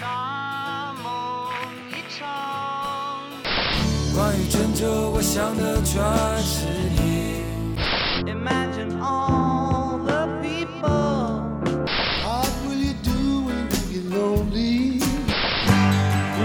[0.00, 1.52] 大梦
[1.90, 2.26] 一场。
[4.14, 6.02] 关于拯救，我想的全
[6.42, 6.66] 是
[6.96, 7.44] 你。
[8.26, 11.42] Imagine all the people.
[12.24, 13.10] What will you do
[13.44, 15.00] when you get lonely?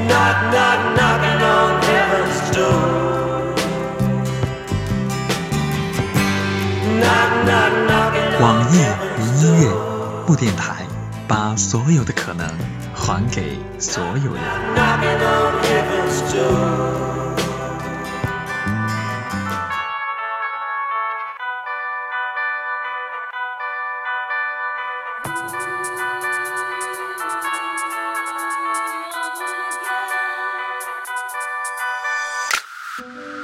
[0.07, 3.55] Knock, knock, knocking on heaven's door.
[6.99, 8.73] Knock, knock, knocking on 网易
[9.19, 9.63] 云音乐.
[10.25, 10.85] 不电台，
[11.27, 12.47] 把所有的可能
[13.09, 14.43] 还给所有人。
[14.75, 15.09] aha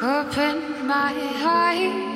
[0.06, 2.15] Open my eyes.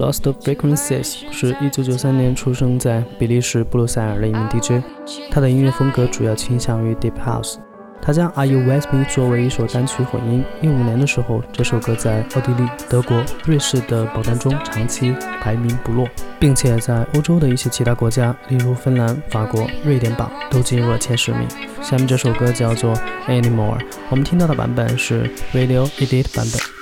[0.00, 4.82] Lost Frequencies 是一九九三年出生在比利时布鲁塞尔的一名 DJ，
[5.30, 7.56] 他的音乐风格主要倾向于 Deep House。
[8.00, 10.42] 他将 Are You With Me 作为一首单曲混音。
[10.62, 21.46] 一五年的时候，这首歌在奥地利、德国、瑞士的榜单中长期排名不落，并且在欧洲的一些其他国家，例如芬兰、法国、瑞典榜都进入了前十名。
[21.82, 22.94] 下面这首歌叫做
[23.28, 23.78] Anymore，
[24.08, 26.79] 我们听到的版本是 Radio Edit 版本。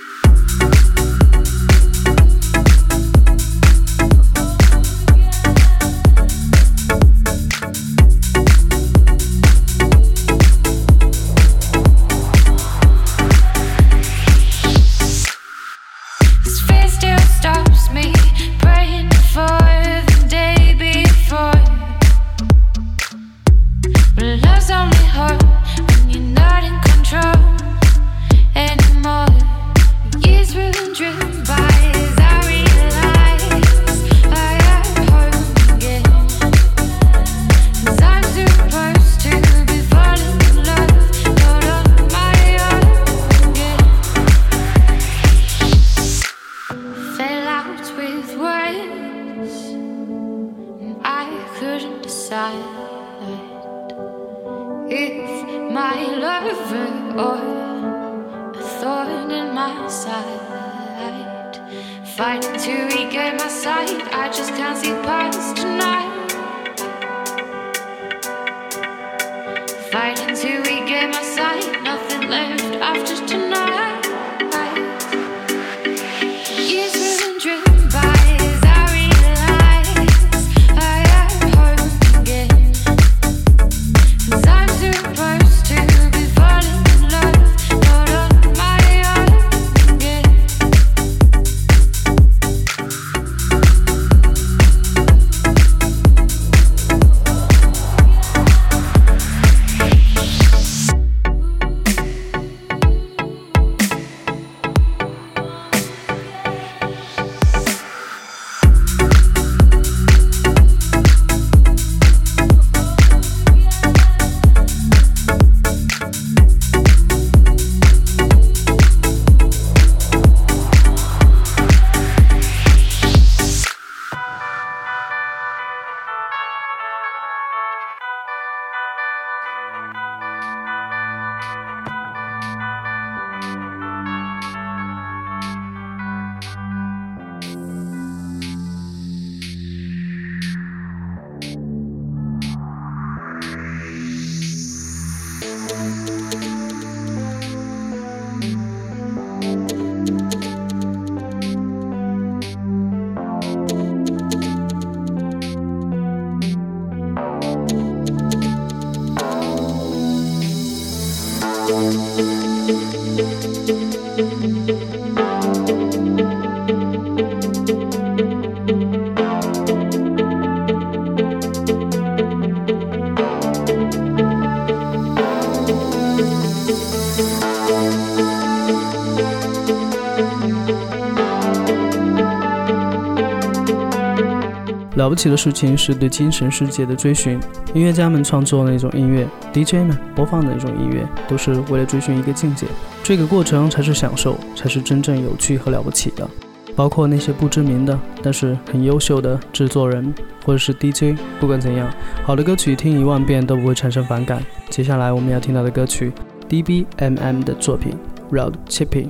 [185.09, 187.41] 了不起的事情是对精神世界的追寻。
[187.73, 192.67] 音乐家们创作的那种音乐，DJ 们播放的那种音乐，都是为了追寻一个境界。
[193.03, 196.29] 这个过程才是享受，才是真正有趣和了不起的。
[196.77, 200.15] 包括那些不知名的，但是很优秀的制作人
[200.45, 201.91] 或者是 DJ，不管怎样，
[202.23, 204.45] 好的歌曲听一万遍都不会产生反感。
[204.69, 206.13] 接下来我们要听到的歌曲
[206.51, 207.95] ，DBMM 的作品
[208.37, 209.09] 《Road Chipping》。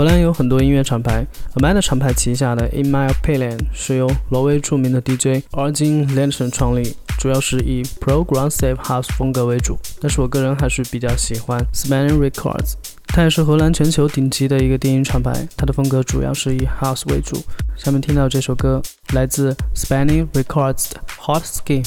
[0.00, 1.26] 荷兰有很多音乐厂牌
[1.56, 8.76] ，Amanda 厂牌旗下的 In My Opinion 是由挪威著名的 DJ Arjun l a n s o n 创立，主要是以 Progressive
[8.76, 9.78] House 风格为主。
[10.00, 12.76] 但是我个人还是比较喜欢 Spanning Records，
[13.08, 17.36] 它也是荷兰全球顶级的一个电音厂牌，它的风格主要是以 House 为主。
[17.76, 18.80] 下面听到这首歌
[19.12, 21.84] 来自 Spanning Records 的 Hot Skin。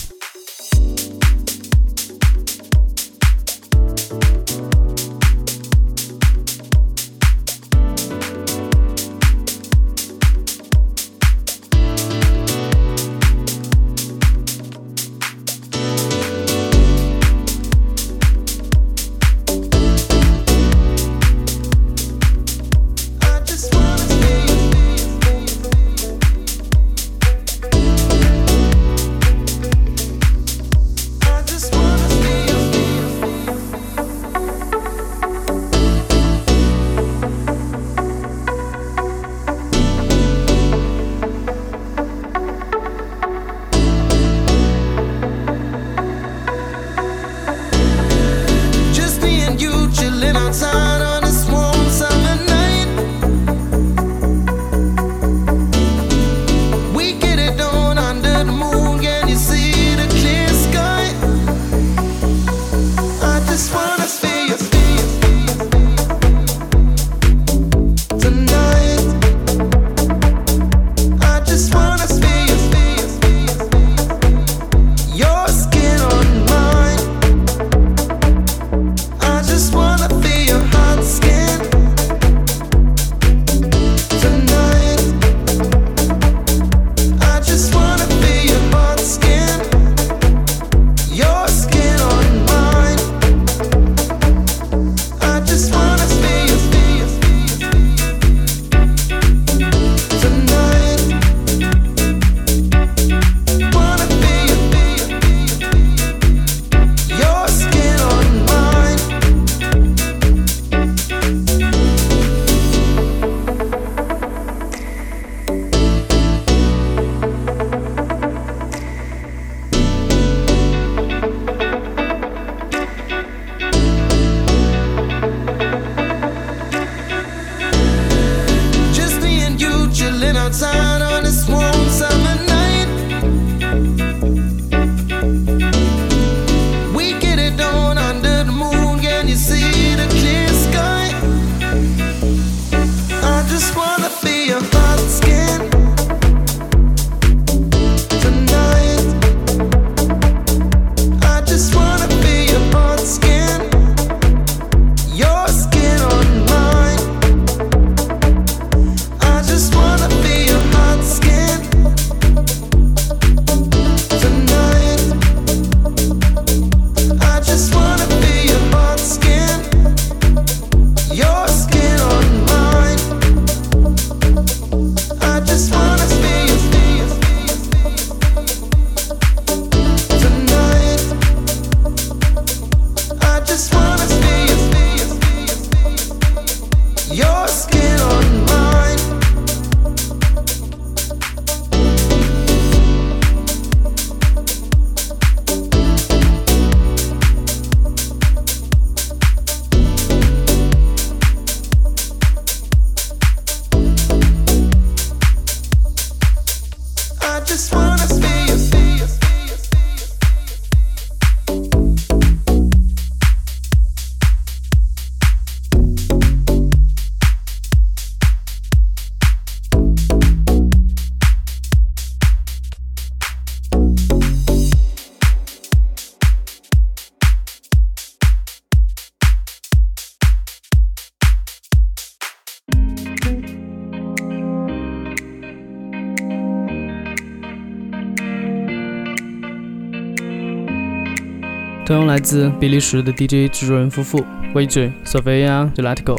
[241.85, 246.17] 同样来自比利时的 DJ 制作人夫妇 Wage Sofia d e l a t g o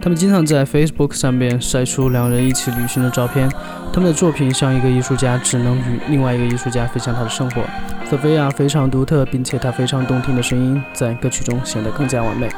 [0.00, 3.48] 他们经常在 Facebook 上面晒出两人一起旅行的照片。
[3.94, 7.62] 他们的作品像一个艺术家只能与另外一个艺术家分享他的生活。
[8.10, 12.48] Sofia 非常独特，并且她非常动听的声音在歌曲中显得更加完美。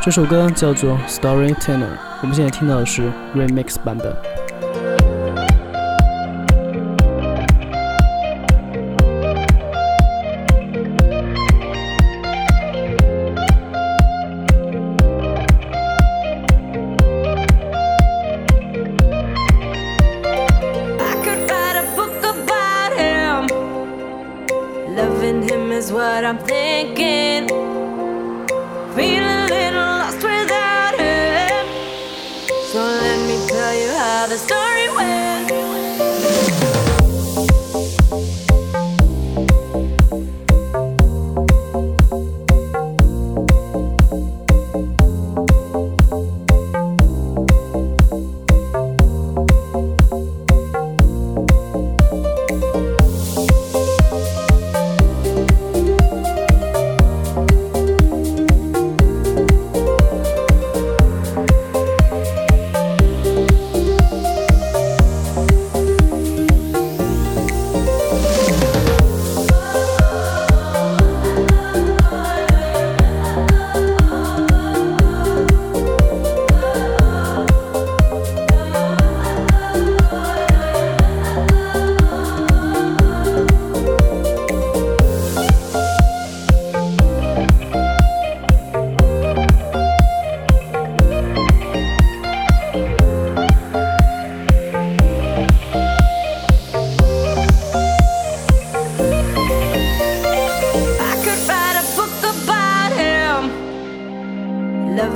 [0.00, 4.14] 这首歌叫做 Storyteller，我们现在听到的是 Remix 版本。
[26.14, 27.53] What I'm thinking.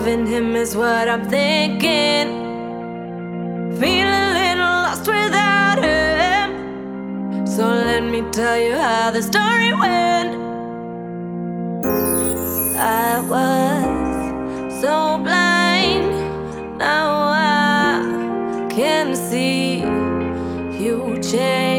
[0.09, 2.29] Loving him is what I'm thinking.
[3.79, 7.47] Feel a little lost without him.
[7.47, 10.31] So let me tell you how the story went.
[12.79, 16.11] I was so blind.
[16.79, 19.81] Now I can see
[20.83, 21.78] you changed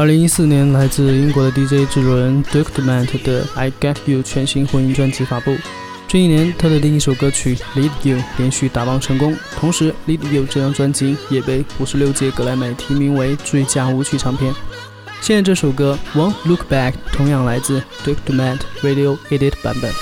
[0.00, 5.54] 二零一四年，来自英国的 DJ 制作人 Duke Dumont 的《I Get You》全新混音专辑发布。
[6.08, 14.54] 这一年，他的另一首歌曲《Lead You》连续打榜成功，同时《Lead You》这张专辑也被五十六届格莱美提名为最佳舞曲唱片。
[15.20, 19.92] 现在这首歌《Won't Look Back》同样来自 Duke Dumont Radio Edit 版本。